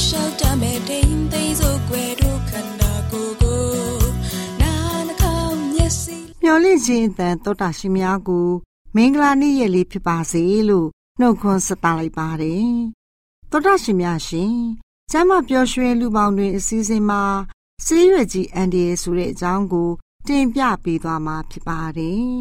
[0.00, 3.62] လိုက်လျှောက်တမဲ့တိမ်သိမ်းစို့ွယ်တို့ခန္ဓာကိုယ်ကို
[4.60, 4.72] နာ
[5.06, 8.48] နှကောင်းမျက်စိမျော်လင့်ခြင်းအတန်တောတာရှင်များကို
[8.96, 10.88] မင်္ဂလာနေ့ရက်လေးဖြစ်ပါစေလို့
[11.20, 12.74] နှုတ်ခွန်းဆက်တာလိုက်ပါတယ်
[13.50, 14.54] တောတာရှင်များရှင်
[15.10, 17.22] ကျမ်းမပျော်ရွှင်လူပေါင်းတွင်အစည်းအဝေးမှာ
[17.84, 19.90] ဆေးရွက်ကြီးအန်ဒီဆိုတဲ့အကြောင်းကို
[20.26, 22.40] တင်ပြပေးသွားမှာဖြစ်ပါတယ်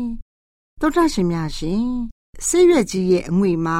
[0.79, 1.85] တောတာရှင်များရှင်
[2.47, 3.79] ဆေးရွက်ကြီးရဲ့အငွေမှာ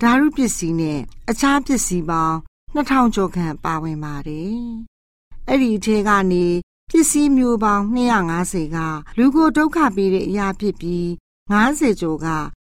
[0.00, 1.00] ဓာတုပစ္စည်းနဲ့
[1.30, 2.38] အခြားပစ္စည်းပေါင်း
[2.76, 4.60] 2000ကျော်ခန့်ပါဝင်ပါတယ်။
[5.48, 6.46] အဲ့ဒီအထဲကနေ
[6.90, 8.78] ပစ္စည်းမျိုးပေါင်း250က
[9.18, 11.06] လူကိုဒုက္ခပေးတဲ့အရာဖြစ်ပြီး
[11.50, 12.26] 90ကျော်က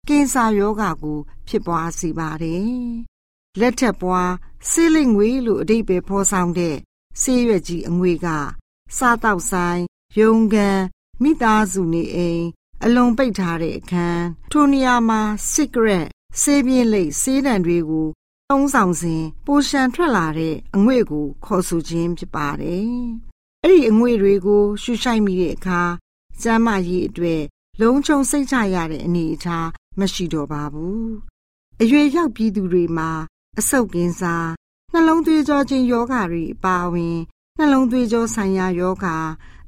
[0.08, 2.72] ကင်ဆာရောဂါကိုဖြစ်ပွားစေပါတယ်။
[3.60, 4.32] လက်ထက်ပွား
[4.70, 6.76] ဆေးလိမ်ငွေလို့အဓိပ္ပာယ်ဖော်ဆောင်တဲ့
[7.20, 8.26] ဆေးရွက်ကြီးအငွေက
[8.98, 9.82] စားတောက်ဆိုင်
[10.20, 10.80] ရုံကန်
[11.22, 12.44] မိသားစုနေအိမ်
[12.84, 15.20] အလုံးပိတ်ထားတဲ့အခန်းထိုနေရာမှာ
[15.52, 16.10] cigarette
[16.40, 18.08] ဆေးပြင်းလိပ်ဆေးတံတွေကို
[18.54, 22.88] သုံးဆောင်စဉ်ပိုရှန်ထွက်လာတဲ့အငွေ့ကိုခေါ်ဆိုခြင်းဖြစ်ပါတယ်။
[23.62, 25.82] အဲ့ဒီအငွေ့တွေကို ရှူရှိုက်မိတဲ့အခါ
[26.42, 27.42] ကျမ်းမာရေးအတွက်
[27.80, 29.68] လုံခြုံစိတ်ချရတဲ့အနေအထား
[30.00, 31.04] မရှိတော့ပါဘူး။
[31.80, 33.10] အရွယ်ရောက်ပြည်သူတွေမှာ
[33.58, 34.48] အဆုတ်ကင်းစား
[34.92, 37.16] နှလုံးသွေးကြောခြင်းယောဂါတွေအပါအဝင်
[37.58, 39.16] နှလုံးသွေးကြောဆိုင်ရာယောဂါ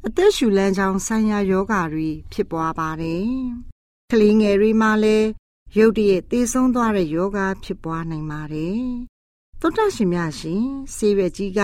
[0.07, 3.27] အသက်ရှူလမ်းကြောင်းဆိုင်ရာယောဂါတွေဖြစ်ပွားပါတယ်။
[4.11, 5.29] ကလေးငယ်တွေမှာလည်း
[5.77, 8.84] ရုတ်တရက်သေဆုံးသွားတဲ့ယောဂဖြစ်ပွားနိုင်ပါတယ်။
[9.60, 11.60] သောတာရှင်များရှင်ဆေးရွက်ကြီးက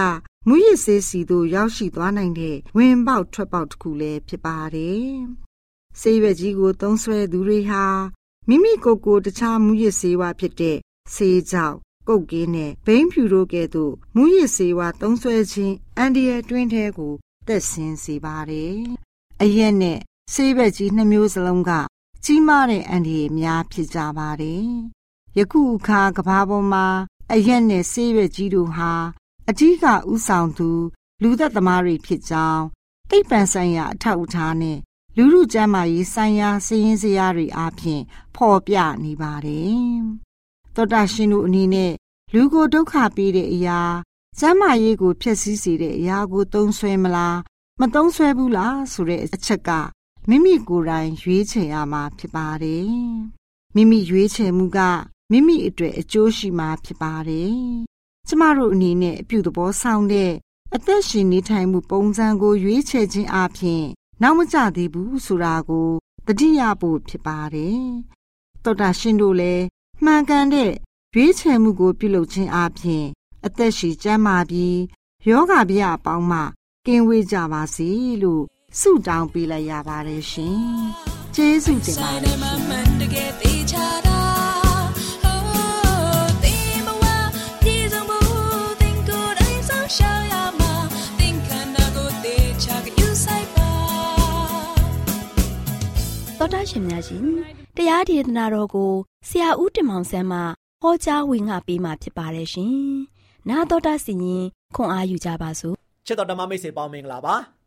[0.49, 5.07] မူရစ်ဆေးစီသို့ရောက်ရှိသွားနိုင်တဲ့ဝင်ပေါက်ထွက်ပေါက်တစ်ခုလည်းဖြစ်ပါတယ်။
[6.01, 7.85] ဆေးရွက်ကြီးကိုသုံးဆွဲသူတွေဟာ
[8.49, 10.79] မိမိကိုယ်ကိုတခြားမူရစ်ဆေးဝါးဖြစ်တဲ့
[11.15, 11.77] ဆေးကြောက်
[12.09, 17.13] ကုတ်ကင်းနဲ့ဘိန်းဖြူတို့ကဲ့သို့မူရစ်ဆေးဝါးသုံးဆွဲခြင်းအန်ဒီရဲ့တွင်းထဲကို
[17.47, 18.77] သက်ဆင်းစေပါတယ်။
[19.43, 19.99] အရက်နဲ့
[20.35, 21.73] ဆေးဘက်ကြီးနှမျိုးစလုံးက
[22.25, 24.69] ကြီးမားတဲ့အန္တရာယ်များဖြစ်ကြပါတယ်။
[25.39, 26.87] ယခုအခါကဘာပေါ်မှာ
[27.33, 28.93] အရက်နဲ့ဆေးရွက်ကြီးတို့ဟာ
[29.49, 30.71] အကြီးကဥဆောင်သူ
[31.23, 32.63] လူသက်သမားတွေဖြစ်ကြောင်း
[33.11, 34.79] တိတ်ပံဆိုင်ရာအထောက်အထားနဲ့
[35.17, 38.03] လူမှုကျန်းမာရေးဆိုင်ရာစည်ရင်းစရာတွေအားဖြင့်
[38.37, 40.01] ဖော်ပြနေပါတယ်။
[40.75, 41.93] သောတာရှင်တို့အနေနဲ့
[42.35, 43.81] လူကိုဒုက္ခပေးတဲ့အရာ
[44.39, 47.39] ကျမ်းမာရေးကိုဖျက်ဆီးစေတဲ့အရာကိုသုံးဆွဲမလား
[47.81, 49.71] မသုံးဆွဲဘူးလားဆိုတဲ့အချက်က
[50.29, 52.91] မိမိကိုယ်တိုင်ရွေးချယ်ရမှာဖြစ်ပါတယ်။
[53.75, 54.79] မိမိရွေးချယ်မှုက
[55.31, 57.55] မိမိအတွက်အကျိုးရှိမှာဖြစ်ပါတယ်
[58.29, 60.33] ကျမတို့အနေနဲ့အပြုသဘောဆောင်တဲ့
[60.75, 63.85] အသက်ရှင်နေထိုင်မှုပုံစံကိုရွေးချယ်ခြင်းအပြင်
[64.23, 65.91] နောက်မကျသေးဘူးဆိုတာကို
[66.27, 67.83] တတိယဖို့ဖြစ်ပါတယ်။
[68.65, 69.65] သောတာရှင်တို့လည်း
[70.05, 70.73] မှန်ကန်တဲ့
[71.15, 73.05] ရွေးချယ်မှုကို ပြုလုပ်ခြင်းအပြင်
[73.47, 74.79] အသက်ရှိကျန်းမာပြီး
[75.29, 76.41] ယောဂဗျာအပေါင်းမှ
[76.87, 77.89] ကင်းဝေးကြပါစေ
[78.23, 78.45] လို့
[78.81, 80.59] ဆုတောင်းပေးလိုက်ရပါတယ်ရှင်။
[81.35, 82.37] ကျေးဇူးတင်ပါတယ်
[96.45, 97.25] တော်တာရှင်များရှင်
[97.77, 98.93] တရားဒေသနာတော်ကို
[99.29, 100.41] ဆရာဦးတင်မောင်ဆန်းမှ
[100.83, 102.75] ဟောကြားဝင်ငါပေးมาဖြစ်ပါတယ်ရှင်။
[103.49, 105.77] နာတော်တာစီရင်ခွန်အားယူကြပါစို့။
[106.07, 107.37] ချစ်တော်ဓမ္မမိတ်ဆွေပေါင်းမင်္ဂလာပါ။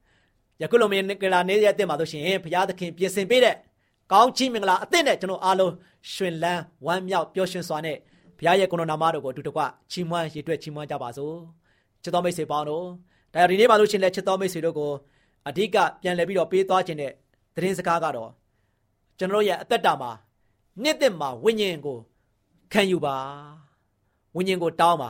[0.61, 3.55] ယခုလိုမင်းကလာနေရတဲ့မှာတို့ရှင်ဘုရားသခင်ပြင်ဆင်ပေးတဲ့
[4.11, 5.73] ကောင်းချီးမင်္ဂလာအသစ်နဲ့ကျွန်တော်အားလုံး
[6.13, 7.97] ရှင်လန်းဝမ်းမြောက်ပျော်ရွှင်စွာနဲ့
[8.37, 9.61] ဘုရားရဲ့ကိုရိုနာမတော်ကိုအတူတကွ
[9.91, 11.35] ချီးမွမ်းရည်တွက်ချီးမွမ်းကြပါစို့။
[12.03, 12.85] ချစ်တော်မိတ်ဆွေပေါင်းတို့
[13.33, 14.91] ဒါဒီနေ့ပါလို့ရှင်လက်ချစ်တော်မိတ်ဆွေတို့ကို
[15.47, 17.11] အဓိကပြန်လည်ပြီးတော့ပေးသွားခြင်းတဲ့
[17.55, 18.29] သတင်းစကားကတော့
[19.17, 20.11] ကျွန်တော်ရဲ့အသက်တာမှာ
[20.83, 21.97] နှစ်သက်မှာဝိညာဉ်ကို
[22.73, 23.15] ခံယူပါ
[24.35, 25.09] ဝိညာဉ်ကိုတောင်းပါ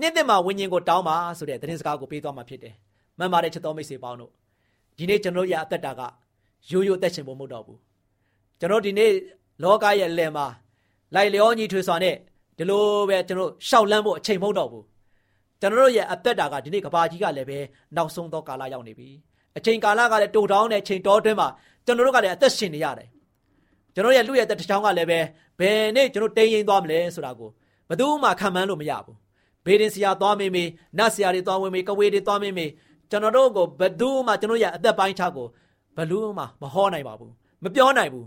[0.00, 2.74] နှစ်သက်မှာဝိညာဉ်ကိုတောင်းပါဆိုတဲ့သတင်းစကားကိုပေးသွားမှာဖြစ်တယ်
[3.18, 4.32] မှန်ပါတယ်ချက်တော်မိတ်ဆွေပေါင်းတို့
[4.96, 6.02] ဒီနေ့ကျွန်တော်ရဲ့အသက်တာက
[6.70, 7.78] ရိုးရိုးသက်ရှင်ဖို့မဟုတ်တော့ဘူး
[8.60, 9.10] ကျွန်တော်ဒီနေ့
[9.62, 10.46] လောကရဲ့အလယ်မှာ
[11.14, 12.16] လိုက်လျောညီထွေစွာနဲ့
[12.56, 14.84] ဒီလိုပဲကျွန်တော်ရှောက်လန်းဖို့အချိန်မဟုတ်တော့ဘူး
[15.60, 17.58] ကျွန်တော်ရဲ့အသက်တာကဒီနေ့ကဘာကြီးကလည်းပဲ
[17.96, 19.08] နောက်ဆုံးသောကာလရောက်နေပြီ
[19.56, 21.48] အချိန်ကာလကလည်းတိုးတောင်းတဲ့အချိန်တော်တွင်းမှာ
[21.86, 23.08] ကျွန်တော်တို့ကလည်းအသက်ရှင်နေရတယ်
[23.94, 25.18] ကျွန်တော်ရဲ့လူရဲ့တစ်ချောင်းကလည်းပဲ
[25.60, 27.50] ဘယ်နေ့ကျွန်တော်တိမ်ရင်သွားမလဲဆိုတာကို
[27.88, 29.16] ဘယ်သူမှခံမှန်းလို့မရဘူး
[29.64, 32.70] ဘေးရင်ဆရာသွားမေးမေးနတ်ဆရာတွေသွားဝင်မေးကဝေးတွေသွားမေးမေး
[33.10, 35.46] ကျွန်တော်တို့ကိုဘယ်သူမှကျွန်တော်ရဲ့အသက်ပိုင်းခြားကို
[35.96, 37.32] ဘယ်လူမှမဟောနိုင်ပါဘူး
[37.62, 38.26] မပြောနိုင်ဘူး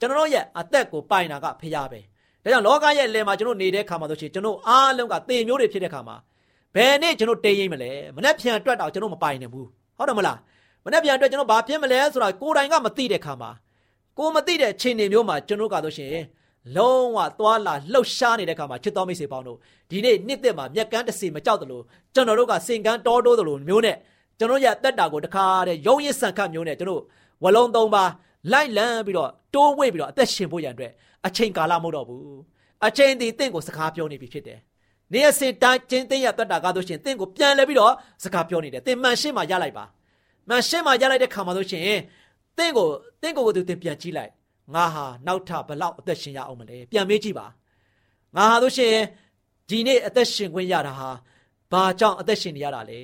[0.00, 2.00] ကျွန်တော်ရဲ့အသက်ကိုပိုင်တာကဖရားပဲ
[2.42, 6.16] ဒါကြောင့်လောကရဲ့အလယ်မှာကျွန်တော်နေတဲ့ခါမှာဆိုရှင်ကျွန်တော်အားလုံးကသေမျိုးတွေဖြစ်တဲ့ခါမှာ
[6.74, 9.66] ဘယ်နေ့ကျွန်တော်တိမ်ရင်မလဲမနေ့ပြန်အတွက်တော့ကျွန်တော်မပိုင်နိုင်ဘူး
[9.98, 10.38] ဟုတ်တယ်မလား
[10.84, 13.50] မနေ့ပြန်အတွက်ကျွန်တော်ဘာဖြစ်မလဲဆိုတာကိုယ်တိုင်ကမသိတဲ့ခါမှာ
[14.18, 16.10] ကိုမသိတဲ့အခြေအနေမျိုးမှာကျွန်တော်ကတော့ရှင်
[16.76, 19.58] လုံးဝသွားလာလှုပ်ရှားနေတဲ့အခါမှာချစ်တော်မိတ်ဆွေပေါင်းတို့
[19.90, 21.84] ဒီနေ့နှစ်သက်မှာမျက်ကန်းတစ်စီမကြောက်တယ်လို့
[22.14, 23.96] ကျွန်တော်တို့ကစင်ကန်းတောတိုးတယ်လို့မျိုးနဲ့
[24.38, 27.02] ကျွန်တော်ရတက်တာကိုတခါတဲ့ရုံရစ်ဆန်ခတ်မျိုးနဲ့ကျွန်တော်
[27.44, 28.04] ဝလုံးသုံးပါ
[28.52, 30.92] လိုက်လန်းပြီးတော့တိုးဝိတ်ပြီးတော့အသက်ရှင်ဖို့ရန်အတွက်
[31.26, 32.38] အချိန်ကာလမဟုတ်တော့ဘူး
[32.86, 34.58] အချိန်ဒီတင့်ကိုစကားပြောနေပြီဖြစ်တယ်
[35.12, 37.92] နေရစင်တိုင်းချင်းသိရတက်တာကားလို့ရှင်တင့်ကိုပြန်လဲပြီးတော့
[38.24, 39.84] စကားပြောနေတယ်တင်မှန်ရှင်းမှရလိုက်ပါ
[40.48, 41.82] မှန်ရှင်းမှရလိုက်တဲ့ခါမှာလို့ရှင်
[42.58, 42.88] တင့်ကို
[43.22, 44.30] တင့်ကိုကိုသူတင်ပြန်ကြည့်လိုက်
[44.74, 47.46] ငါဟာနောက်ထဘလောက်အသက်ရှင်ရအောင်မလဲပြန်မေးကြည့်ပါ
[48.36, 49.04] ငါဟာလို့ရှိရင်
[49.68, 51.08] ဒီနေ့အသက်ရှင်ခွင့်ရတာဟာ
[51.72, 53.00] ဘာကြောင့်အသက်ရှင်နေရတာလဲ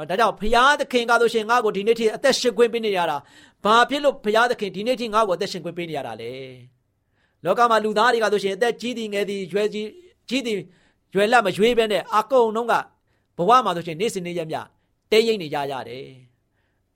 [0.00, 3.16] တော့ဒါကြောင့်ဘုရားသခင်ကဆိုရှင်ငါ့ကိုဒီနေ့ထိအသက်ရှင်ခွင့်ပေးနေရတာ
[3.64, 6.32] ဘာဖြစ်လို့ဘုရားသခင်ဒီနေ့ထိငါ့ကိုအသက်ရှင်ခွင့်ပေးနေရတာလဲ
[7.44, 9.88] လောကမှာလူသားတွေကဆိုရှင်အသက်ကြီးသည်ငယ်သည်ရွယ်ကြီး
[10.28, 10.58] ကြီးသည်
[11.14, 12.74] ရွယ်လတ်မရွေးပဲနဲ့အကုန်လုံးက
[13.36, 14.56] ဘဝမှာဆိုရှင်နေ့စဉ်နေ့ရက်မြ
[15.10, 16.06] တဲရိပ်နေကြရတယ်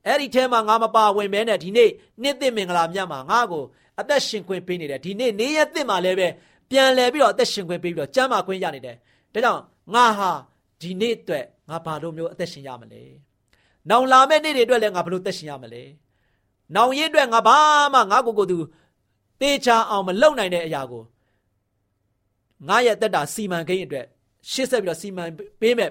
[0.06, 1.91] အဲ့ဒီထဲမှာငါမပါဝင်မဲနဲ့ဒီနေ့
[2.23, 3.65] နှစ်သိမင်္ဂလာမြတ်မှာငါ့ကို
[4.01, 6.29] အသက်ရှင်ခွင့်ပေးနေတယ်ဒီနေ့နေ့ရက်သစ်မှာလည်းပဲ
[6.71, 8.97] ပြန်လဲပြီးတော့အသက်ရှင်ခွင့်ပေးပြီးတော့ကျမ်းမာခွင့်ရနေတယ်
[9.35, 9.62] ဒါကြောင့်
[9.95, 10.31] ငါဟာ
[10.81, 13.03] ဒီနေ့အတွက် ငါဘာလို့မျိုးအသက်ရှင်ရမလဲ
[13.91, 15.83] နောင်လာမယ့်နေ့တွေအတွက်လည်းငါဘလို့သက်ရှင်ရမလဲ
[16.75, 17.59] နောင်ရင်းအတွက်ငါဘာ
[17.95, 18.59] မှငါကိုကိုသူ
[19.41, 21.03] တေချာအောင်မလုပ်နိုင်တဲ့အရာကို
[22.69, 24.07] ငါရဲ့တက်တာစီမံကိန်းအတွက်
[24.51, 25.25] ရှေ့ဆက်ပြီးတော့စီမံ
[25.61, 25.91] ပေးမဲ့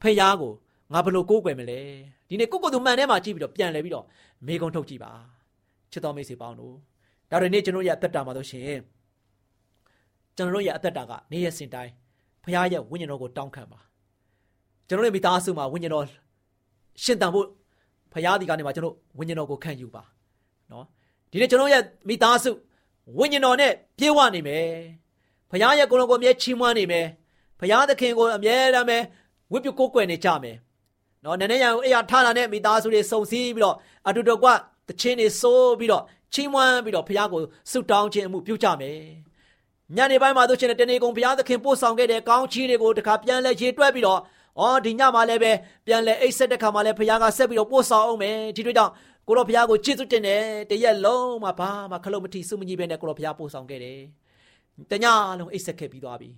[0.00, 0.52] ဖခင်ကို
[0.92, 1.80] ငါဘလို့ကိုးကွယ်မလဲ
[2.28, 4.04] ဒီနေ့ကိုကိုသူမှန်ထဲမှာကြည့်ပြီးတော့ပြန်လဲပြီးတော့
[4.46, 5.12] မေကုံထုတ်ကြည့်ပါ
[5.92, 6.74] ချစ်တော်မိတ်ဆွေပေါင်းတို့
[7.30, 8.80] ဒါတွေနေ့ကျွန်တော်ရဲ့အသက်တာမှာဆိုရှင်
[10.36, 11.92] ကျွန်တော်ရဲ့အသက်တာကနေ့ရက်စဉ်တိုင်း
[12.42, 13.80] ဘုရားရဲ့ဝိညာဉ်တော်ကိုတောင်းခံပါ
[14.88, 16.04] ကျွန်တော်ရဲ့မိသားစုမှာဝိညာဉ်တော်
[17.02, 17.46] ရှင်တန်ဖို့
[18.12, 20.02] ဘုရားဒီကနေမှာကျွန်တော်ဝိညာဉ်တော်ကိုခံယူပါ
[20.70, 20.84] နော်
[21.30, 22.50] ဒီနေ့ကျွန်တော်ရဲ့မိသားစု
[23.18, 24.66] ဝိညာဉ်တော်နဲ့ပြေဝနေမယ်
[25.50, 27.06] ဘုရားရဲ့ကိုယ်တော်ကိုအမြဲချီးမွမ်းနေမယ်
[27.60, 28.98] ဘုရားသခင်ကိုအမြဲတမ်းပဲ
[29.52, 30.56] ဝိပုကိုးကွယ်နေကြမယ်
[31.24, 33.76] နော်နည်းနည်းရအေးရထားတာနဲ့မိသားစုတွေစုံစည်းပြီးတော့
[34.08, 34.48] အတူတကွ
[34.88, 36.02] တချင်းတွေစိုးပြီးတော့
[36.32, 37.40] ချီးမွမ်းပြီးတော့ဘုရားကို
[37.70, 38.98] ဆုတောင်းခြင်းအမှုပြုကြမယ်
[39.96, 44.20] ညနေပိုင်းမှာတို့ချင်းတနေကုန်ဘုရားသခင်ပို့ဆောင်ခဲ့တဲ့ကောင်းချီးတွေကိုတခါပြန်လဲရေတွက်ပြီးတော့
[44.58, 45.52] အော်ဒီညမှာလည်းပဲ
[45.86, 48.92] ပြန်လဲအိတ်ဆက်တဲ့ခါမှာလည်းဘုရားကဆက်ပြီးတော့ပို့ဆောင်အောင်မယ်ဒီတို့ကြောင့်
[49.26, 54.00] ကိုတော်ဘုရားကိုချစ်စွတင်တယ်တရက်လုံးမှာဘာမှခလုတ်မထီစုမကြီးပဲနဲ့ကိုတော်ဘုရားပို့ဆောင်ခဲ့တယ်
[54.90, 55.06] တည
[55.38, 56.30] လုံးအိတ်ဆက်ခဲ့ပြီးသွားပြီ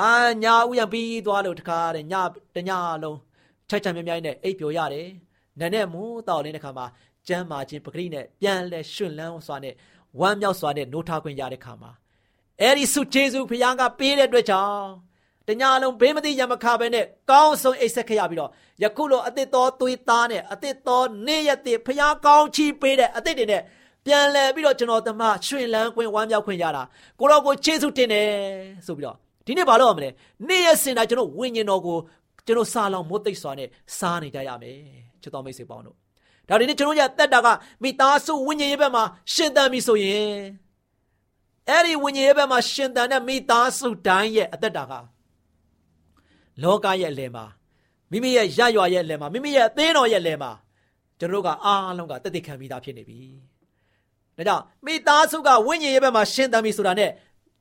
[0.00, 0.10] အာ
[0.42, 2.14] ညာဥယံပြီးသွားလို့တခါတဲ့ည
[2.56, 2.70] တည
[3.02, 3.18] လုံး
[3.68, 5.08] ချက်ချံမြမြိုင်းနဲ့အိပ်ပျော်ရတယ်။
[5.58, 6.86] နန်းနဲ့မိုးတောက်လင်းတဲ့ခါမှာ
[7.28, 9.74] ကျမ်းမာခြင်းပဂရိနဲ့ပြန်လဲရှင်လန်းစွာနဲ့
[10.20, 11.90] ဝမ်းမြောက်စွာနဲ့နိုးထခွင့်ရတဲ့ခါမှာ
[12.60, 14.84] အဲ့ဒီဆုကျေးဇူးဘုရားကပေးတဲ့အတွက်ကြောင့်
[15.48, 18.50] တညာလုံးဘေးမသိရမခပဲနဲ့ကောင်းဆုံးအိတ်ဆက်ခဲ့ရပြီးတော့
[18.82, 23.62] ယခုလိုအသစ်တော်သွေးသားနဲ့အသစ်တော်နေ့ရက်တည်းဘုရားကောင်းချီးပေးတဲ့အသစ်တွေနဲ့
[24.06, 26.82] ပြန်လဲပြီးတော့ကျွန်တော်တမရွှင်လန်းခွင့်ဝမ်းမြောက်ခွင့်ရတာ
[27.20, 28.28] ကိုတော့ကိုကျေးဇူးတင်တယ်
[28.86, 30.10] ဆိုပြီးတော့ဒီနေ့ဘာလို့ရမလဲ
[30.48, 31.98] နေ့ရက်စင်တိုင်းကျွန်တော်ဝိညာဉ်တော်ကို
[32.46, 34.76] ကျွန်တော်စားလောင်မိုးသိပ်စွာနဲ့စားနေကြရမယ်
[35.22, 35.96] ချစ်တော်မိတ်ဆွေပေါင်းတို့
[36.48, 37.48] ဒါဒီနေ့ကျွန်တော်ရတက်တာက
[37.82, 40.34] မိသားစုဝိညာဉ်ရေးဘက်မှာရှင်သန်ပြီဆိုရင်
[41.68, 44.92] အဲ့ဒီဝိညာဉ်ရေးဘက်မှာရှင်သန်တဲ့မိသားစုတိုင်းရဲ့အသက်တာက
[46.62, 47.44] လောကရဲ့အလယ်မှာ
[48.10, 50.50] မိမိရဲ့ရရွာရဲ့အလယ်မှာမိမိရဲ့အသင်းတော်ရဲ့အလယ်မှာ
[51.18, 53.18] ကျွန်တော်တို့ကအားလုံးကတသက်ခံပြီးသားဖြစ်နေပြီ။
[54.36, 57.10] ဒါကြောင့်မိသားစုကဝိညာဉ်ရေးဘက်မှာရှင်သန်ပြီဆိုတာနဲ့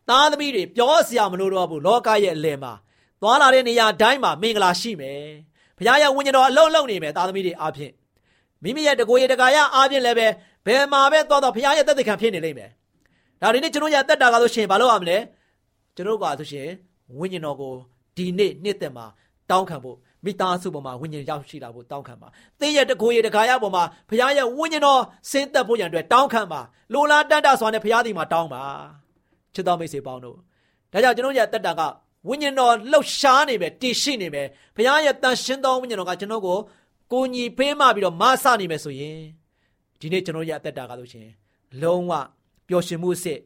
[0.10, 2.74] သားသမီးတွေပြောစရာမလိုတော့ဘူးလောကရဲ့အလယ်မှာ
[3.22, 5.20] သွားလာတဲ့နေရာတိုင်းမှာမင်္ဂလာရှိမယ်။
[5.78, 7.92] ဘုရားရဲ့ဝိညာဉ်တော်အလုံးလုံးနေမယ်သားသမီးတွေအားဖြင့်
[8.64, 10.28] မိမိရဲ့တကိုယ်ရတကာရအားဖြင့်လည်းပဲ
[10.66, 12.70] ဘယ်မှာပဲသွားတော့ဘုရားရဲ့သက်သေခံဖြစ်နေလိမ့်မယ်။
[13.42, 15.18] ဒါဒီနေ့ကျွန်တော်ရအသက်တာကဆိုရှင်ဘာလို့ရမလဲ။
[15.96, 16.68] ကျွန်တော်ကဆိုရှင်
[17.20, 17.74] ဝိညာဉ်တော်ကို
[18.18, 19.06] ဒီနေ့နှစ်သက်မှာ
[19.50, 22.28] တောင်းခံဖို့မိသားစုပေါ်မှာဝိညာဉ်ရောက်ရှိလာဖို့တောင်းခံပါ။
[22.60, 26.62] သင်ရဲ့တကိုယ်ရတကာရပေါ်မှာဘုရားရဲ့ဝိညာဉ်တော်ဆင်းသက်ဖို့ရန်အတွက်တောင်းခံပါ။
[26.94, 28.64] လိုလားတန်တာစွာနဲ့ဘုရားဒီမှာတောင်းပါ။
[29.54, 30.38] ချစ်တော်မိတ်ဆွေပေါင်းတို့
[30.92, 31.82] ဒါကြောင့်ကျွန်တော်ရဲ့အသက်တာက
[32.28, 34.44] ဝိညာဉ်တော်လှုပ်ရှားနေပဲတည်ရှိနေပဲ
[34.76, 36.58] ဘုရားရဲ့တန်ရှင်းသောဝိညာဉ်တော်ကကျွန်တော်ကို
[37.12, 39.20] ကိုညီဖေးမှပြီးတော့မဆနေမယ်ဆိုရင်
[40.00, 41.28] ဒီနေ့ကျွန်တော်ရဲ့အသက်တာကလို့ရှင်
[41.82, 42.12] လုံးဝ
[42.68, 43.40] ပျော်ရွှင်မှုစစ်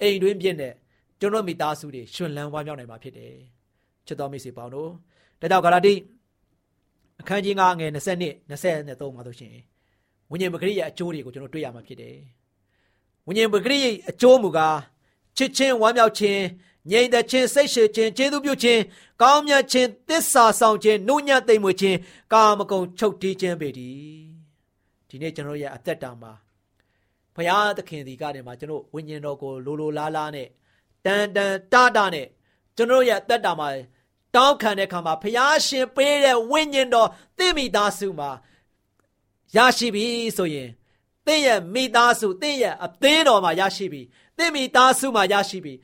[0.00, 0.72] အိမ်တွင်းပြည့်နဲ့
[1.20, 3.55] ကျွန်တော်မိသားစုတွေရှင်လန်းဝမ်းမြောက်နိုင်မှာဖြစ်တယ်
[4.06, 4.90] ချစ်တော်မိတ်ဆွေပေါင်းတို့
[5.40, 5.94] ဒါကြောင့်ဂလာတိ
[7.20, 7.98] အခန်းကြီး9ငယ်20
[8.50, 9.54] 23မှာဆိုရှင်
[10.30, 12.16] ဝိညာဉ်ပဂရိရဲ့အကျိုးတွေကိုကျွန်တော်တွေ့ရမှာဖြစ်တယ်
[13.26, 14.78] ဝိညာဉ်ပဂရိရဲ့အကျိုးမူကား
[15.36, 16.42] ချစ်ချင်းဝမ်းမြောက်ခြင်း
[16.90, 18.80] ငြိမ်သက်ခြင်းစိတ်ရှည်ခြင်းကျေးဇူးပြုခြင်း
[19.22, 21.98] ကောင်းမြတ်ခြင်းတစ္ဆာဆောင်ခြင်းနှုတ်ညံ့သိမ်မွေ့ခြင်း
[22.32, 24.26] ကာမဂုဏ်ချုပ်တီးခြင်းပေတည်း
[25.08, 26.32] ဒီနေ့ကျွန်တော်ရဲ့အသက်တာမှာ
[27.34, 30.48] ဘုရားသခင်ဒီကနေမှာကျွန်တော်ဝိညာဉ်တော်ကိုလိုလိုလားလားနဲ့
[31.04, 32.26] တန်တန်တတာနဲ့
[32.76, 33.68] ကျွန်တော်ရဲ့အသက်တာမှာ
[34.36, 38.30] တောင်းခံတဲ့အခါမှာဘုရားရှင်ပေးတဲ့ဝိညာဉ်တော်သင်မိသားစုမှာ
[39.56, 40.04] ရရှိပြီ
[40.36, 40.68] ဆိုရင်
[41.26, 44.02] သင်ရဲ့မိသားစုသင်ရဲ့အသင်းတော်မှာရရှိပြီ
[44.38, 45.74] သင်မိသားစုမှာရရှိပြီ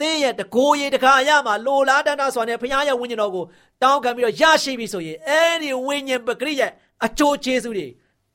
[0.00, 3.44] သင်ရဲ့တကိုးရည်တခါရမှာလိုလားတန်းတာစွာနဲ့ဘုရားရဲ့ဝိညာဉ်တော်ကို
[3.82, 6.70] တောင်းခံပြီးတော့ရရှိပြီဆိုရင်အဲ့ဒီဝိညာဉ်ပဂရိရဲ့
[7.04, 7.88] အကျိုးကျေးဇူးတွေ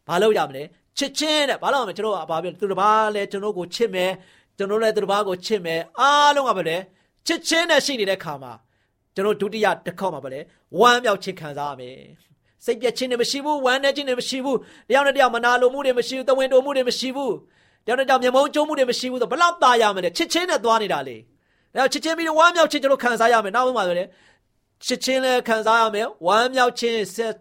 [0.08, 0.64] ဘာလို့ရမလဲ
[0.98, 4.12] ချစ်ချင်းတဲ့ဘာလို့မလဲကျွန်တော်ကဘာပြောသူတစ်ပါးလဲကျွန်တော်ကိုချစ်မယ်
[4.58, 6.78] ကျွန်တော်လည်းသူတစ်ပါးကိုချစ်မယ်အားလုံးကဘာလဲ
[7.28, 8.54] ချစ်ချင်းနဲ့ရှိနေတဲ့ခါမှာ
[9.16, 10.40] ကျွန်တော်ဒုတိယတစ်ခေါက်မှာပဲလေ
[10.80, 11.96] ဝမ်းမြောက်ခြင်းခံစားရမယ်
[12.66, 14.58] စိတ်ပြက်ခြင်းတွေမရှိဘူးဝမ်းနည်းခြင်းတွေမရှိဘူး
[14.90, 17.34] တယောက်နဲ့တယောက်မနာလိုမှုတွေမရှိဘူးတဝင်းတိုမှုတွေမရှိဘူး
[17.86, 21.18] တယောက်နဲ့တယောက်မျက်မှောင်းကျုံးမှုတွေမရှိဘူးဆိုဘလောက်သားရမလဲချစ်ချင်းနဲ့သွားနေတာလေ
[21.78, 24.04] ဒါချစ်ချင်းပြီးတော့ဝမ်းမြောက်ခြင်းကျွန်တော်ခံစားရမယ်နောက်ဆုံးမှာဆိုလေ
[24.86, 26.96] ချစ်ချင်းလည်းခံစားရမယ်ဝမ်းမြောက်ခြင်း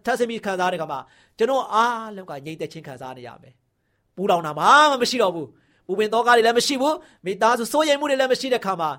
[0.05, 1.01] ထပ်ဆင်းပြီးခံစားတဲ့ခါမှာ
[1.39, 3.55] ကျွန်တော်အားလောက်ကငြိမ့်သက်ခြင်းခံစားနေရမယ်
[4.17, 4.65] ပူတောင်တာမှ
[5.03, 5.49] မရှိတော့ဘူး
[5.87, 8.91] ပူပင်တော့ကားတွေလည်းမရှိဘူးမိသားစုစိုးရိမ်မှုတွေလည်းမရှိတဲ့ခါမှာ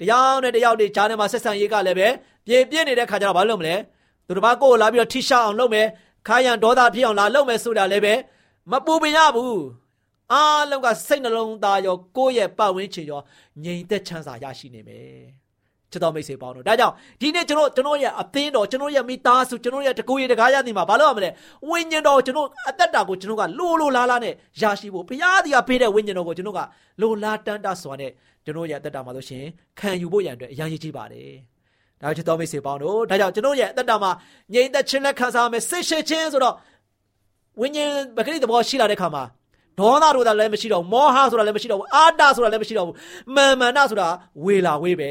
[0.00, 2.08] တယောက်နဲ့တယောက်တွေကြားထဲမှာဆက်ဆံရေးကလည်းပဲ
[2.46, 3.74] ပြေပြည့်နေတဲ့ခါကျတော့ဘာလုပ်မလဲ
[4.26, 5.86] သူတစ်ပါးကိုယ်လာပြီးတော့ထိရှောက်အောင်လုပ်မယ်
[6.28, 8.14] ခါရန်ဒေါသဖြစ်အောင်လာလုပ်မယ်ဆိုတာလည်းပဲ
[8.70, 9.60] မပူပင်ရဘူး
[10.32, 13.20] အားလုံးကစိတ်နှလုံးသားရောကိုယ့်ရဲ့ပတ်ဝန်းကျင်ရော
[13.64, 15.39] ငြိမ်သက်ချမ်းသာရရှိနေမယ်
[15.92, 21.30] ချစ်တော်မိတ်ဆွေပေါင်းတို့ဒါကြောင့်ဒီနေ့ကျွန်တော်ကျွန်တော်ရဲ့အသင်းတော်ကျွန်တော်ရဲ့မိသားစုကျွန်တော်ရဲ့တကူရတကားရသည်မှာဘာလို့ရမလဲ
[21.68, 26.60] ဝိညာဉ်တော်ကျွန်တော်အသက်တာကိုကျွန်တော်ကလိုလိုလားလားနဲ့ရရှိဖို့ဘုရားသည်ကပေးတဲ့ဝိညာဉ်တော်ကိုကျွန်တော်က
[27.00, 28.10] လိုလားတန်တစွာနဲ့
[28.44, 29.44] ကျွန်တော်ရဲ့အသက်တာမှာလို့ရှင်
[29.78, 31.30] ခံယူဖို့ရန်အတွက်အရန်ရည်ကြီးပါတယ်
[32.00, 34.10] ဒါချစ်တော်မိတ်ဆွေပေါင်းတို့ဒါကြောင့်ကျွန်တော်ရဲ့အသက်တာမှာ
[34.54, 36.54] ငြိမ်သက်ခြင်းနဲ့ခံစားမယ်စိတ်ရှိခြင်းဆိုတော့
[37.60, 39.24] ဝိညာဉ်ပဂရိသဘောရှိလာတဲ့ခါမှာ
[39.78, 42.96] ဒေါသဆိုတာလည်းမရှိတော့ဘူးမောဟဆိုတာလည်းမရှိတော့ဘူးအာတဆိုတာလည်းမရှိတော့ဘူး
[43.36, 44.08] မာမန္တဆိုတာ
[44.44, 45.10] ဝေလာဝေးပဲ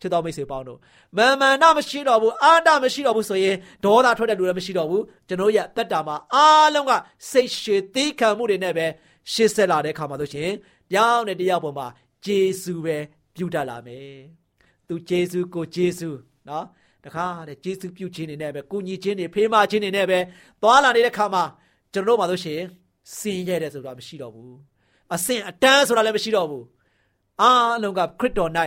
[0.00, 0.78] ချစ်တော်မိတ်ဆွေပေါင်းတို့
[1.16, 6.92] မာမန္တမရှိတော့ဘူးအာတမရှိတော့ဘူးဆိုရင်ဒေါသထွက်တဲ့လူလည်းမရှိတော့ဘူးကျွန်တော်ရဲ့တက်တာမှာအားလုံးက
[7.30, 8.86] စိတ်ရှည်သေးခံမှုတွေနဲ့ပဲ
[9.32, 10.50] ရှေ့ဆက်လာတဲ့ခါမှာဆိုရှင်
[10.90, 11.86] ပြောင်းတဲ့တရားပေါ်မှာ
[12.24, 12.96] ဂျေစုပဲ
[13.34, 14.16] ပြုတတ်လာမယ်
[14.88, 16.08] သူဂျေစုကိုဂျေစု
[16.48, 16.64] နော်
[17.04, 20.18] တခါတဲ့ဂျေစုပြုခြင်းနေနဲ့ပဲကိုညီခြင်းနေဖေးမခြင်းနေနဲ့ပဲ
[20.62, 21.44] သွားလာနေတဲ့ခါမှာ
[21.92, 22.60] ကျွန်တော်တို့မှာဆိုရှင်
[23.16, 24.54] စင်ရဲတယ်ဆိုတာမရှိတော့ဘူး
[25.14, 26.64] အစင်အတန်းဆိုတာလည်းမရှိတော့ဘူး
[27.42, 28.50] အားလုံးကခရစ်တော်၌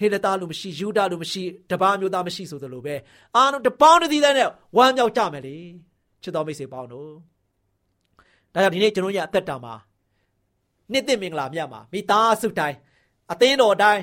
[0.00, 2.94] ဟေလတာလို့မရှိယူဒလို့မရှိတပားမျိုးသားမရှိဆိုသလိုပဲ
[3.36, 5.56] အားလုံးတပေါင်းတည်းတဲ့နဲ့ဝမ်းမြောက်ကြမယ်လေ
[6.22, 7.10] ချစ်တော်မိတ်ဆွေပေါင်းတို့
[8.52, 9.74] ဒါကြောင့်ဒီနေ့ကျွန်တော်ရဲ့အသက်တာမှာ
[10.92, 12.76] နှစ်သိမင်္ဂလာမြတ်မှာမိသားစုတိုင်း
[13.32, 14.02] အသင်းတော်တိုင်း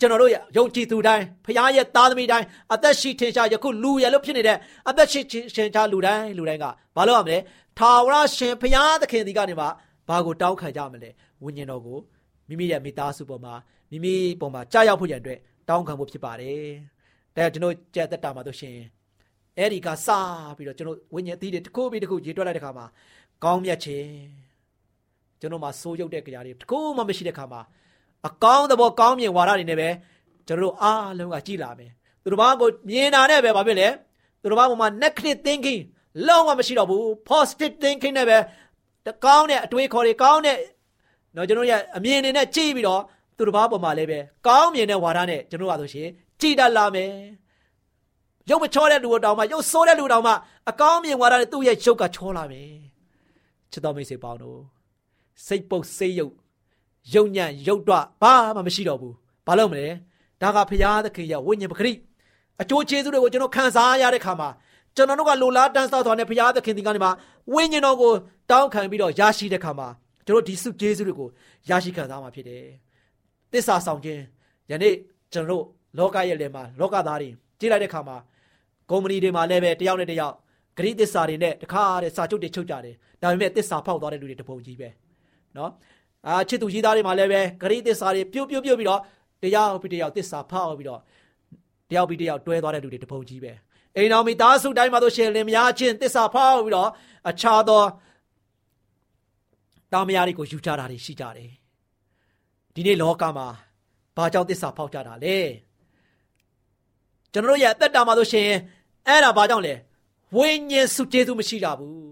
[0.00, 7.38] ကျွန်တော်တို့ယုံကြည်သူတိုင်းဖခင်ရဲ့သားသမီးတိုင်းအသက်ရှိထင်ရှားယခုလူရလို့ဖြစ်နေတဲ့အသက်ရှိထင်ရှားလူတိုင်းလူတိုင်းကဘာလို့ရမလဲ
[7.78, 9.66] ထာဝရရှင်ဖခင်သခင်ဒီကနေမှ
[10.08, 11.10] ဘာကိုတောင်းခံကြမလဲ
[11.42, 11.98] ဝိညာဉ်တော်ကို
[12.48, 13.54] မိမိရဲ့မိသားစုပေါ်မှာ
[13.90, 16.64] မိမိပေါ်မှာကြားရောက်ဖို့ရန်အတွက်တောင်းခံဖို့ဖြစ်ပါတယ်။
[17.36, 18.76] ဒါကျွန်တော်ကြက်သက်တာမှာတို့ရှင်
[19.58, 20.08] အဲ့ဒီကစ
[20.56, 22.86] ပြီးတော့ကျွန်တော်ဝိညာဉ်အသီးတွေတစ်ခုပြီးတစ်ခုရေတွက်လိုက်တဲ့ခါမှာ
[23.44, 24.10] ကောင်းမြတ်ခြင်း
[25.40, 27.60] ကျွန်တော်မှာစိုးရုပ်တဲ့ကြရာတွေတစ်ခုမှမရှိတဲ့ခါမှာ
[28.28, 29.88] အကောင်းသဘောကောင်းမြင်ဝါဒတွေနဲ့ပဲ
[30.46, 31.90] ကျွန်တော်တို့အားလုံးကကြည်လာမယ်
[32.22, 33.88] သူတို့ဘာကိုမြင်တာနဲ့ပဲဘာဖြစ်လဲ
[34.42, 35.80] သူတို့ဘာပေါ်မှာ negative thinking
[36.26, 38.38] လုံးဝမရှိတော့ဘူး positive thinking နဲ့ပဲ
[39.24, 40.56] ကောင်းတဲ့အတွေးခေါ်တွေကောင်းတဲ့
[41.36, 43.02] တော့ကျွန်တော်ရဲ့အမြင်တွေနဲ့ကြည့်ပြီးတော့
[43.40, 46.08] သူတို့ဘာပေါ်မှာလည်းပဲကောင်းမြင်တဲ့ဝါဒနဲ့ကျွန်တော်ကဆိုရှင်
[46.40, 47.12] ကြည်တတ်လာမယ်
[48.50, 50.32] ရုပ်မချောတဲ့လူတောင်မှရုပ်ဆိုးတဲ့လူတောင်မှ
[50.70, 52.70] အကောင်းမြင်သွားတဲ့သူ့ရဲ့ရုပ်ကချောလာမယ်
[53.70, 54.58] ချစ်တော်မိတ်ဆွေပေါင်းတို့
[55.46, 56.34] စိတ်ပုတ်စိတ်ယုတ်
[57.14, 59.14] ယုံညံ့ယုတ်တော့ဘာမှမရှိတော့ဘူး
[59.46, 59.88] ဘာလို့မလဲ
[60.42, 61.92] ဒါကဘုရားသခင်ရဲ့ဝိညာဉ်ပဂရိ
[62.62, 64.48] အကျိုးကျေးဇူးတွေကိုကျွန်တော်ခံစားရတဲ့ခါမှာ
[64.96, 67.12] ကျွန်တော်တို့ကလိုလားတန်းစားသွားတဲ့ဘုရားသခင်ဒီကနေမှာ
[67.52, 68.12] ဝိညာဉ်တော်ကို
[68.50, 69.88] တောင်းခံပြီးတော့ရရှိတဲ့ခါမှာ
[70.26, 71.28] ကျွန်တော်ဒီစုကျေးဇူးတွေကို
[71.68, 72.64] ရရှိခံစားမှာဖြစ်တယ်။
[73.52, 74.22] သစ္စာဆောင်ခြင်း
[74.70, 74.94] ယနေ့
[75.32, 75.64] ကျွန်တော်တို့
[75.98, 77.28] လောကရဲ့လယ်မှာလောကသားတွေ
[77.60, 78.16] ကြည့်လိုက်တဲ့ခါမှာ
[78.90, 80.34] ကုမ္ပဏီတွေမှာလည်းပဲတယောက်နဲ့တယောက်
[80.78, 84.88] ဂရိသစ္စာတွေနဲ့တခါတဲ့စာချုပ်တွေချုပ်ကြတယ်။ဒါပေမဲ့သစ္စာဖောက်သွားတဲ့လူတွေတပုံကြီးပဲ။
[85.56, 85.70] နော်။
[86.26, 89.00] အာချစ်သူကြီးသားတွေမှာလည်းပဲဂရိသစ္စာတွေပြုတ်ပြုတ်ပြုတ်ပြီးတော့
[89.42, 91.00] တယောက်ပြီးတယောက်သစ္စာဖောက်ပြီးတော့
[91.90, 93.52] တယောက်ပြီးတယောက်တွဲသွားတဲ့လူတွေတပုံကြီးပဲ။
[93.96, 96.90] အိမ်တော်မိသားစုတိုင်းမှာတို့ရှင်လင်မယားချင်းတစ္ဆာဖောက်ပြီးတော့
[97.28, 97.82] အခြားသော
[99.92, 101.50] တာမယားတွေကိုယူကြတာတွေရှိကြတယ်
[102.74, 103.46] ဒီနေ့လောကမှာ
[104.16, 105.36] ဘာကြောင့်တစ္ဆာဖောက်ကြတာလဲ
[107.32, 108.48] ကျွန်တော်တို့ရဲ့အသက်တာမှာတို့ရှင်
[109.06, 109.74] အဲ့ဒါဘာကြောင့်လဲ
[110.36, 112.10] ဝိညာဉ်စုကျေးဇူးမရှိကြဘူး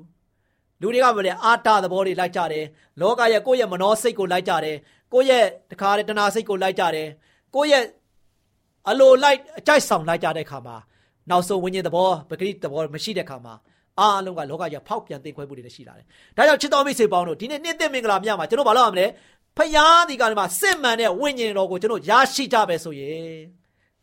[0.80, 2.64] လူတွေကမလဲအာတာသဘောတွေလိုက်ကြတယ်
[3.00, 4.76] လောကရဲ့ကိုယ့်ရဲ့မနောစိတ်ကိုလိုက်ကြတယ်
[5.12, 7.08] ကိုယ့်ရဲ့တခါတဏှာစိတ်ကိုလိုက်ကြတယ်
[7.54, 7.84] ကိုယ့်ရဲ့
[8.88, 10.76] အလိုလိုက်အကြိုက်ဆောင်လိုက်ကြတဲ့ခါမှာ
[11.30, 13.54] နောက်ဆုံးဝိညာဉ်သဘောပဂရိသဘောမရှိတဲ့ခါမှာ
[14.00, 19.06] အားလုံးကလောကကြီးဖောက်ပြန်သိခွဲမှုတွေရှိလာတယ်။ဒါကြောင့်ချစ်တော်မိတ်ဆွေပေါင်းတို့ဒီနေ့နှစ်သက်မင်္ဂလာမြတ်မှာကျွန်တော်ဘာလုပ်ရမလဲ။
[19.58, 23.38] ဖယားဒီကနေ့မှာစစ်မှန်တဲ့ဝိညာဉ်တော်ကိုကျွန်တော်ရရှိကြပဲဆိုရင်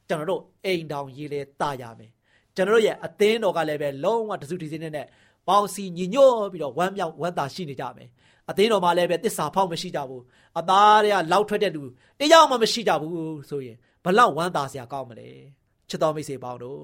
[0.07, 2.11] ကျွန်တော်တို့အိမ်တောင်ရေးလဲတာရမယ်။
[2.55, 5.07] ကျွန်တော်တို့ရဲ့အသင်းတော်ကလည်းပဲလုံးဝတစုတည်စင်းနဲ့
[5.47, 8.09] ပေါင်းစီညီညွတ်ပြီးတော့ဝမ်းမြောက်ဝမ်းသာရှိနေကြမယ်။
[8.49, 10.21] အသင်းတော်မှာလည်းပဲတစ္ဆာဖောက်မရှိကြဘူး။
[10.59, 11.83] အသားတွေကလောက်ထွက်တဲ့လူ
[12.19, 15.29] တယောက်မှမရှိကြဘူးဆိုရင်ဘလောက်ဝမ်းသာစရာကောင်းမလဲ။
[15.89, 16.81] ချစ်တော်မိတ်ဆွေပေါင်းတို့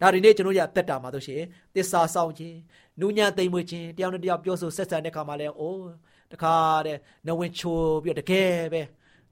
[0.00, 1.42] ဒါဒီနေ့ကျွန်တော်ရတက်တာမှာတို့ရှင်
[1.74, 2.56] သစ္စာဆောင်ခြင်း
[3.00, 5.84] နူးညံ့သိမ်မွေ့ခြင်းတယောက်နဲ့တယောက်ပြောဆိုဆက်ဆံတဲ့ခါမှာလဲအိုး
[6.32, 6.54] တခါ
[6.86, 6.96] တဲ့
[7.26, 8.82] နဝင်ချိုပြီးတော့တကယ်ပဲ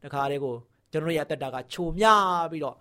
[0.04, 0.54] တခါတည်းကို
[0.92, 2.06] ကျွန်တော်ရတက်တာကချိုမြ
[2.50, 2.76] ပြီးတော့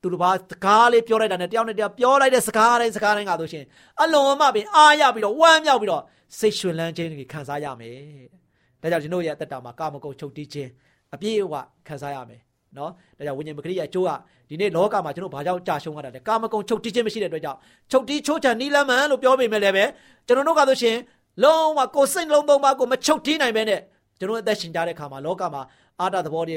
[0.00, 3.64] သူတို့ဘာစကားလေးပြောလိုက်တာနဲ့တယောက်နဲ့တယောက်ပြောလိုက်တဲ့စကားတိုင်းစကားတိုင်းကတို့ရှင်
[4.00, 6.02] အလွန်မှပင်အားရပြီးတော့ဝမ်းမြောက်ပြီးတော့
[6.38, 7.98] စိတ်ရွှင်လန်းခြင်းတွေခံစားရမယ်။
[8.82, 10.70] ဒါကြောင့်ကျွန်တော်ရတက်တာမှာကာမဂုဏ်ချုပ်တီးခြင်း
[11.14, 11.54] အပြည့်အဝ
[11.88, 12.40] ခံစားရမယ်
[12.76, 14.10] နော်ဒါကြောင့်ဝိညာဉ်ပဂရိယအကျိုးက
[14.48, 17.58] ဒီနေ့လောကမှာကျွန်တော်ဘာကြောင့်ကြာရှုံးရတာလဲကာမဂုဏ်ချုပ်တီးခြင်းမရှိတဲ့အတွက်ကြောင့်
[17.90, 19.84] ချုပ်တီးချိုးချံနီးလမ်းမှန်လို့ပြောပေမဲ့လည်းပဲ
[20.26, 20.96] ကျွန်တော်တို့ကဆိုရှင်
[21.42, 23.80] လုံးဝကိုယ်စိတ်လုံးသုံးပါကိုမချုပ်တီးနိုင်ပဲနဲ့
[24.18, 25.62] ကျွန်တော်အသက်ရှင်ကြတဲ့ခါမှာလောကမှာ
[26.00, 26.56] အာတသဘောတွေ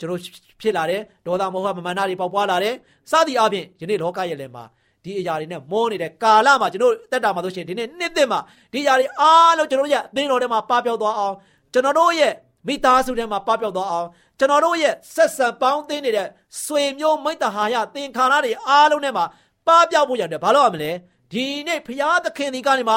[0.00, 0.20] ျွန်တော်
[0.60, 2.74] ဖြစ်လာတယ်ဒေါသမုဟမမာနတွေပေါက်ပွားလာတယ်
[3.10, 4.64] စသည်အပြင်ယနေ့လောကရဲ့လည်းမှာ
[5.04, 8.40] ဒီအရာတွေနဲ့မောနေတဲ့ကာလမှာကျွန်တော်တက်တာမှာဆိုရှင်ဒီနေ့နှစ်သက်မှာ
[8.72, 11.34] ဒီအရာတွေအားလုံးကျွန်တော်ရဲ့အသင်းတော်ထဲမှာပပျောက်သွားအောင်
[11.72, 12.32] ကျွန်တော်တို့ရဲ့
[12.66, 14.08] မိသားစုထဲမှာပပျောက်သွားအောင်
[14.38, 16.28] ကျွန်တော်တို့ရဲ့ဆက်ဆံပေါင်းသင်းနေတဲ့
[16.64, 19.24] ဆွေမျိုးမိတ္တဟာယသင်္ခါရတွေအားလုံးထဲမှာ
[19.66, 20.90] ပပျောက်ဖို့ရတယ်ဘာလို့ရမလဲ
[21.32, 22.96] ဒီနေ့ဖရာသခင်ဒီကနေမှ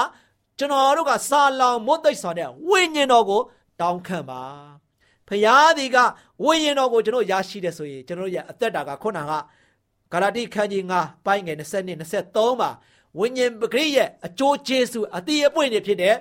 [0.60, 3.42] ကျွန်တော်တို့ကစာလောင်မွတ်သိပ်စွာနဲ့ဝိညာဉ်တော်ကို
[3.82, 4.42] တောင်းခံပါ
[5.28, 5.98] ဖရာဒီက
[6.44, 9.34] ဝိညာဉ်တော်ကိုကျွန်တော်ရရှိတယ်ဆိုရင်ကျွန်တော်ရဲ့အသက်တာကခုနက
[10.14, 12.70] ဂလာတိခန်းကြီး9ပိုင်းငယ်20နဲ့23မှာ
[13.20, 16.16] ဝိညာဉ်ပဂရိရဲ့အကျိုးကျေးဇူးအတိအပွင့်တွေဖြစ်တဲ့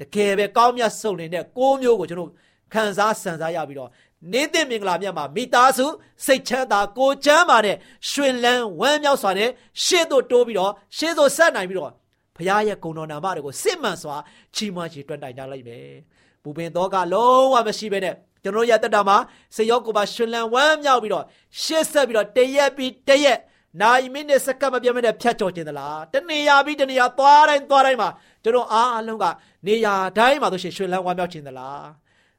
[0.00, 2.30] တကယ်ပဲကောင်းမြတ်ဆုံးနေတဲ့ကိုးမျိုးကိုကျွန်တော်
[2.72, 3.90] ခံစားဆန်စားရပြီးတော့
[4.32, 5.86] နေတဲ့မင်္ဂလာမြတ်မှာမိသားစု
[6.24, 7.76] စိတ်ချမ်းသာကိုချမ်းသာတဲ့
[8.10, 9.50] ရွှင်လန်းဝမ်းမြောက်စွာနဲ့
[9.84, 11.92] ရှေ့သို့တိုးပြီးတော့ရှေ့သို့ဆက်နိုင်ပြီးတော့
[12.36, 14.16] ဘုရားရဲ့ဂုဏ်တော်နာမတွေကိုစစ်မှန်စွာ
[14.54, 15.90] ချီးမွမ်းချီးတွန်းတိုင်ကြလိုက်မယ်။
[16.42, 19.16] ပူပင်တော့ကလုံးဝမရှိဘဲနဲ့ကျွန်တော်ရဲ့တက်တာမှာ
[19.56, 21.24] စေရောကိုပါရွှင်လန်းဝမ်းမြောက်ပြီးတော့
[21.62, 23.38] ရှေ့ဆက်ပြီးတော့တရက်ပြီးတရက်
[23.82, 28.08] နိုင်မိနစ်စက္ကန့်မပြတ်မနဲ့ဖြတ်ကျော်ခြင်းသလားတနေရာပြီးတနေရာသွားတိုင်းသွားတိုင်းမှာ
[28.44, 29.24] ကျွန်တော်အားအလုံးက
[29.66, 31.86] နေရာတိုင်းမှာဆိုရှင်ရွှင်လန်းဝမ်းမြောက်ခြင်းသလား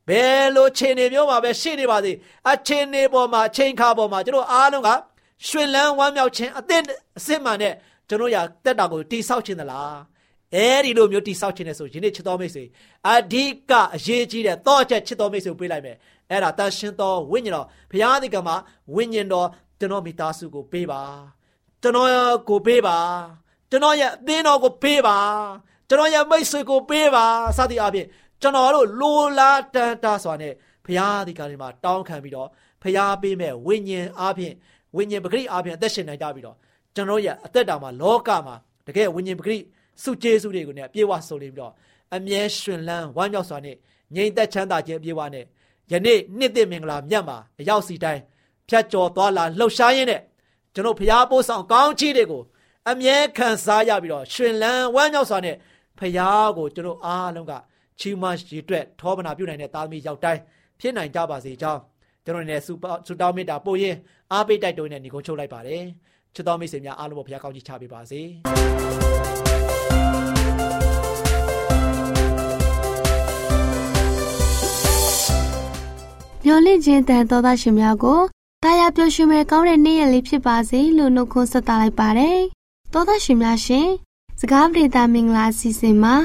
[0.07, 2.11] ဘယ်လိုခြေနေမျိုးမှာပဲရှိနေပါစေ
[2.51, 4.89] အချိန်နေပေါ်မှာအချိန်ခါပေါ်မှာကျွန်တော်အားလုံးက
[5.47, 6.83] ရွှင်လန်းဝမ်းမြောက်ခြင်းအသင့်
[7.17, 7.73] အစစ်မှန်နဲ့
[8.09, 9.95] ကျွန်တော်ရတက်တာကိုတိဆောက်ခြင်းသလား
[10.55, 12.63] အဲဒီလိုမျိုးတိဆောက်ခြင်းနဲ့ဆိုယနေ့ချစ်တော်မိတ်ဆွေ
[13.09, 15.97] အဓိကအရေးကြီးတဲ့တောချက်ချစ်တော်မိတ်ဆွေပေးလိုက်မယ်
[16.29, 18.55] အဲ့ဒါတန်ရှင်တော်ဝိညာဉ်တော်ဘုရားသခင်မှာ
[18.95, 19.47] ဝိညာဉ်တော်
[19.79, 21.01] ကျွန်တော်မိသားစုကိုပေးပါ
[21.81, 22.09] ကျွန်တော်
[22.49, 22.97] ကိုပေးပါ
[23.69, 25.17] ကျွန်တော်ရဲ့အသင်းတော်ကိုပေးပါ
[25.89, 27.25] ကျွန်တော်ရဲ့မိတ်ဆွေကိုပေးပါ
[27.57, 28.07] စသည်အပြင်
[28.41, 30.53] ကျွန်တော်တို့လိုလားတန်တာစွာနဲ့
[30.85, 32.49] ဘုရားဒီကနေ့မှာတောင်းခံပြီးတော့
[32.83, 34.53] ဘုရားပေးမဲ့ဝိညာဉ်အားဖြင့်
[34.95, 36.57] ဝိညာဉ်ပဂရိအားဖြင့်အသက်ရှင်နိုင်ကြပြီးတော့
[36.97, 38.55] ကျွန်တော်ရဲ့အသက်တာမှာလောကမှာ
[38.87, 39.57] တကယ်ဝိညာဉ်ပဂရိ
[40.03, 41.73] စုကျေးစုတွေကိုねအပြည့်ဝဆိုလိမ့်ပြီးတော့
[42.15, 43.75] အမြဲရှင်လန်းဝမ်းမြောက်စွာနဲ့
[44.15, 45.45] ငြိမ်သက်ချမ်းသာခြင်းအပြည့်ဝနဲ့
[45.91, 48.21] ယနေ့နှစ်သိမင်္ဂလာမြတ်မှာအရောက်စီတိုင်း
[48.69, 50.21] ဖြတ်ကျော်သွားလာလှုပ်ရှားရင်းနဲ့
[50.73, 52.43] ကျွန်တော်ဘုရားပို့ဆောင်ကောင်းချီးတွေကို
[52.89, 55.55] အမြဲခံစားရပြီးတော့ရှင်လန်းဝမ်းမြောက်စွာနဲ့
[55.99, 57.53] ဘုရားကိုကျွန်တော်အားလုံးက
[57.99, 60.41] ချီးမွမ်းရည်အတွက်ထောပနာပြုနိုင်တဲ့သားသမီးရောက်တိုင်း
[60.79, 61.81] ဖြစ်နိုင်ကြပါစေကြောင်း
[62.25, 63.95] ကျွန်တော်နဲ့စူတောင်းမေတ္တာပို့ရင်
[64.33, 65.83] အားပေးတိုက်တွန်းနဲ့ညီကုန်းချုပ်လိုက်ပါတယ်
[66.37, 68.21] ချစ်တော်မိတ်ဆွေများအားလုံးဘုရားကောင်းချီးချပေးပါစေ
[76.45, 78.21] မျော်လင့်ခြင်းတန်သောသားရှင်များကို
[78.63, 82.39] တာယာပျော်ရွှင်မဲ့ကောင်းတဲ့နေ့ရက်လေးဖြစ်ပါစေလို့နှုတ်ခွန်းဆက်သလိုက်ပါတယ်။
[82.93, 83.87] သောသားရှင်များရှင်
[84.39, 86.15] စကားပြေတာမင်္ဂလာအစီအစဉ်မှာ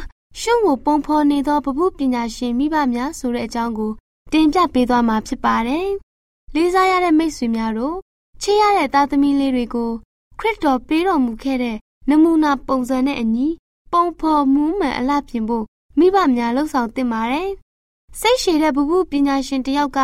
[0.40, 3.92] ရှုံကိုပုံဖော်နေသောပပုပညာရှင်မိဘများဆိုတဲ့အကြောင်းကို
[4.33, 5.88] တင်ပြပေးသွားမှာဖြစ်ပါတယ်။
[6.55, 7.96] လေးစားရတဲ့မိတ်ဆွေများတို့
[8.44, 9.90] ချစ်ရတဲ့သားသမီးလေးတွေကို
[10.38, 11.76] ခရစ်တော်ပေးတော်မူခဲ့တဲ့
[12.09, 13.48] နမူနာပုံစံနဲ့အညီ
[13.92, 15.64] ပုံဖော်မှုမှန်အလှပြင်ဖို့
[15.98, 17.50] မိဘများလှုပ်ဆောင်သင့်ပါတယ်။
[18.20, 19.98] စိတ်ရှည်တဲ့ပပုပညာရှင်တယောက်က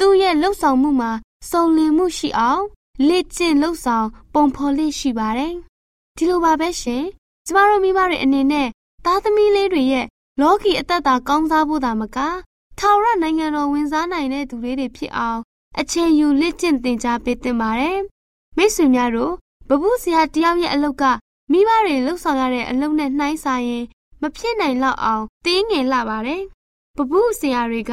[0.00, 1.10] သူ့ရဲ့လှုပ်ဆောင်မှုမှာ
[1.50, 2.62] စုံလင်မှုရှိအောင်
[3.08, 5.52] လေ့ကျင့်လှုပ်ဆောင်ပုံဖော်လေးရှိပါတယ်။
[6.16, 7.04] ဒီလိုပါပဲရှင်။
[7.46, 8.68] ကျမတို့မိဘတွေအနေနဲ့
[9.04, 10.06] သားသမီးလေးတွေရဲ့
[10.40, 12.18] လောကီအသက်တာကောင်းစားဖို့သာမက
[12.78, 15.40] ထာဝရနိုင်ငံတော်ဝင်စားနိုင်တဲ့သူတွေဖြစ်အောင်
[15.80, 17.98] အချိန်ယူလေ့ကျင့်သင်ကြားပေးသင့်ပါတယ်။
[18.56, 19.32] မိတ်ဆွေများတို့
[19.68, 21.04] ဘပုဆရာတယောက်ရဲ့အလုပ်က
[21.52, 23.84] မိဘတွေလှုပ်ဆောင်ရတဲ့အလုပ်နဲ့နှိုင်းဆိုင်ရင်
[24.20, 26.42] မဖြစ်နိုင်လောက်အောင်တင်းငယ်လာပါတယ်။
[26.96, 27.92] ဘပုဆရာတွေက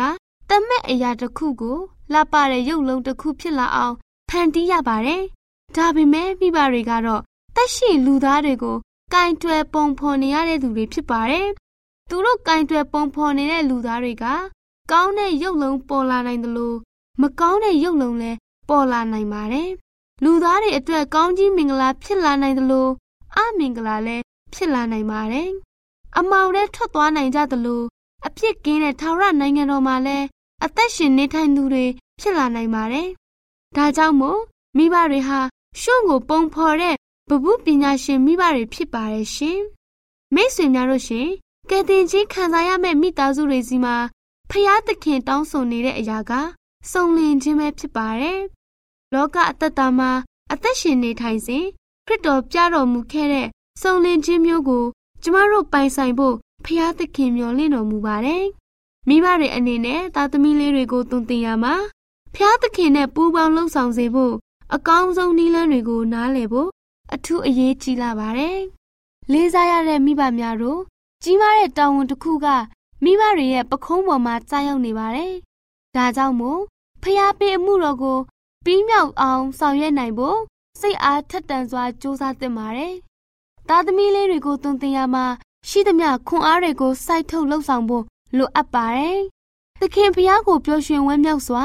[0.49, 1.77] တမက်အရာတစ်ခုကို
[2.11, 3.95] လှပတဲ့ရုပ်လုံးတစ်ခုဖြစ်လာအောင်
[4.29, 5.21] ဖန်တီးရပါတယ်။
[5.75, 7.21] ဒါပေမဲ့မိဘတွေကတော့
[7.55, 8.77] တက်ရှိလူသားတွေကို
[9.13, 11.47] ကင်တွယ်ပုံဖော်နေရတဲ့သူတွေဖြစ်ပါတယ်။
[12.09, 14.25] သူတို့ကင်တွယ်ပုံဖော်နေတဲ့လူသားတွေက
[14.91, 16.77] ကောင်းတဲ့ရုပ်လုံးပေါ်လာနိုင်တယ်လို့
[17.21, 18.37] မကောင်းတဲ့ရုပ်လုံးလည်း
[18.69, 19.69] ပေါ်လာနိုင်ပါတယ်။
[20.23, 22.91] လူသားတွေအတွက်ကောင်းကြီးမင်္ဂလာဖြစ်လာနိုင်တယ်လို့
[23.37, 24.23] အမင်္ဂလာလည်း
[24.53, 25.49] ဖြစ်လာနိုင်ပါတယ်။
[26.17, 27.85] အမောင်တဲ့ထွက်သွားနိုင်ကြတယ်လို့
[28.25, 30.25] အပြစ်ကင်းတဲ့ထာဝရနိုင်ငံတော်မှာလည်း
[30.65, 31.85] အသက်ရှင်နေထိုင်သူတွေ
[32.19, 33.07] ဖြစ်လာနိုင်ပါတယ်။
[33.75, 34.39] ဒါကြောင့်မို့
[34.77, 35.39] မိဘတွေဟာ
[35.81, 36.95] ရှုံကိုပုံဖော်တဲ့
[37.29, 39.59] ဗဟုပညာရှင်မိဘတွေဖြစ်ပါတယ်ရှင်။
[40.35, 41.27] မိတ်ဆွေများတို့ရှင်
[41.69, 43.95] ကယ်တင်ချင်းခံစားရမယ့်မိသားစုတွေစီမှာ
[44.49, 46.33] ဖျားသခင်တောင်းဆိုနေတဲ့အရာက
[46.91, 48.39] စုံလင်ခြင်းပဲဖြစ်ပါတယ်။
[49.13, 50.11] လောကအသက်တာမှာ
[50.51, 51.65] အသက်ရှင်နေထိုင်စဉ်
[52.07, 53.47] ခရစ်တော်ပြတော်မူခဲ့တဲ့
[53.81, 54.85] စုံလင်ခြင်းမျိုးကို
[55.23, 58.43] ကျမတို့ပိုင်ဆိုင်ဖို့ဖျားသခင်မျှော်လင့်တော်မူပါတယ်။
[59.07, 61.75] မိဘတွေအနေနဲ့သားသမီးလေးတွေကိုတုံသင်ရမှာ
[62.35, 64.33] ဖျားသခင်နဲ့ပူးပေါင်းလှုပ်ဆောင်စေဖို့
[64.75, 66.69] အကောင်းဆုံးနည်းလမ်းတွေကိုနားလည်ဖို့
[67.13, 68.57] အထူးအရေးကြီးလာပါတယ်။
[69.31, 70.79] လေးစားရတဲ့မိဘများတို့
[71.23, 72.47] ကြီးမားတဲ့တာဝန်တစ်ခုက
[73.03, 75.33] မိဘတွေရဲ့ပခုံးပေါ်မှာကြားရောက်နေပါတယ်။
[75.95, 76.61] ဒါကြောင့်မို့
[77.03, 78.17] ဖျားပေးအမှုတော်ကို
[78.65, 80.39] ပြီးမြောက်အောင်ဆောင်ရွက်နိုင်ဖို့
[80.79, 82.93] စိတ်အားထက်သန်စွာကြိုးစားသင့်ပါတယ်။
[83.67, 85.25] သားသမီးလေးတွေကိုသွန်သင်ရမှာ
[85.69, 88.03] ရှိသမျှခွန်အားတွေကိုစိုက်ထုတ်လှုပ်ဆောင်ဖို့
[88.37, 89.19] လိုအပ်ပါတယ်။
[89.79, 91.63] သခင်ဖျားကိုပျော်ရွှင်ဝမ်းမြောက်စွာ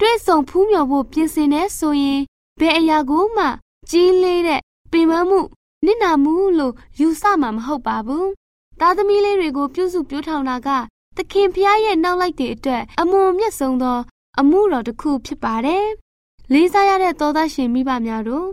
[0.00, 2.20] တွေ့ဆုံဖူးမြော်ဖို့ပြင်ဆင်နေဆိုရင်
[2.60, 3.44] ဘယ်အရာကိုမှ
[3.90, 4.60] ကြီးလေးတဲ့
[4.92, 5.40] ပင်ပန်းမှု
[5.84, 8.26] နစ်နာမှုလို့ယူဆမှာမဟုတ်ပါဘူး။
[8.80, 10.68] သားသမီးလေးတွေကိုပြုစုပြောထောင်တာက
[11.16, 13.98] သခင်ဖျားရဲ့နောက်လိုက်တဲ့အတွက်အမွန်မြတ်ဆုံးသော
[14.38, 15.86] အမှုတော်တစ်ခုဖြစ်ပါတယ်။
[16.52, 18.48] လေးစားရတဲ့သောသားရှင်မိဘများတို့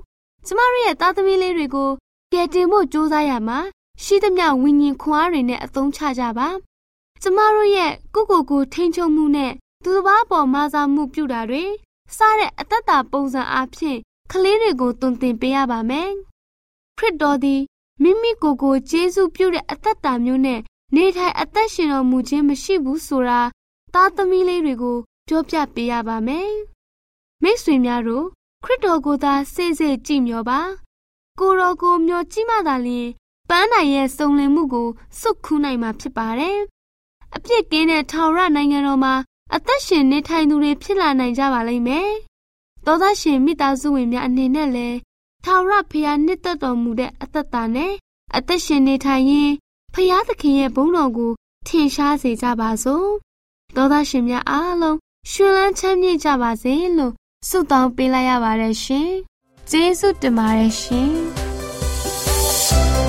[0.46, 1.90] ကျမတို့ရဲ့သားသမီးလေးတွေကို
[2.34, 3.60] ကယ်တင်ဖို့ကြိုးစားရမှာ
[4.04, 6.48] ရှိသမျှဝိညာဉ်ခွန်အားတွေနဲ့အသုံးချကြပါ။
[7.22, 9.52] ကျမတို့ရဲ့ကိုကိုကိုထိန်ချုံမှုနဲ့
[9.84, 11.64] သူတစ်ပါးပေါ်မာစာမှုပြုတာတွေ
[12.16, 14.00] စတဲ့အသက်တာပုံစံအားဖြင့်
[14.32, 16.10] ကလေးတွေကိုတုံသင်ပေးရပါမယ်။
[16.98, 17.62] ခရစ်တော်သည်
[18.04, 20.60] မိမိကိုယ်ကိုကျေးဇူးပြုတဲ့အသက်တာမျိုးနဲ့
[20.96, 23.42] နေထိုင်အသက်ရှင်တော်မူခြင်းမရှိဘူးဆိုတာ
[23.94, 24.98] သားသမီးလေးတွေကို
[25.30, 26.52] ပြောပြပေးရပါမယ်။
[27.44, 28.26] မိတ်ဆွေများတို့
[28.64, 30.60] ခရစ်တော်ကိုသာစိတ်စိတ်ကြည်မျောပါ။
[31.40, 33.08] ကိုတော်ကိုမျောကြည့်မှသာလျှင်
[33.50, 34.88] ပန်းနိုင်ရဲ့စုံလင်မှုကို
[35.20, 36.58] စွတ်ခူးနိုင်မှာဖြစ်ပါတယ်။
[37.36, 39.14] အပြစ်ကင်းတဲ့ထာဝရနိုင်ငံတော်မှာ
[39.56, 42.10] အသက်ရှင်နေထိုင်သူတွေဖြစ်လာနိုင်ကြပါလိမ့်မယ်။
[42.86, 44.98] သောသားရှင်မိသားစုဝင်များအနေနဲ့လည်း
[45.46, 47.94] ထာဝရဖျားနှစ်သက်တော်မူတဲ့အသက်တာနဲ့
[48.36, 49.52] အသက်ရှင်နေထိုင်ရင်
[49.94, 51.32] ဖျားသခင်ရဲ့ဘုန်းတော်ကို
[51.68, 53.08] ထင်ရှားစေကြပါစို့။
[53.76, 54.98] သောသားရှင်များအားလုံး
[55.32, 57.14] ရှင်လန်းချမ်းမြေ့ကြပါစေလို့
[57.50, 59.10] ဆုတောင်းပေးလိုက်ရပါတယ်ရှင်။
[59.70, 61.12] ကျေးဇူးတင်ပါတယ်ရှင်။